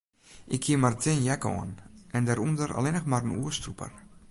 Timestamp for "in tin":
0.95-1.21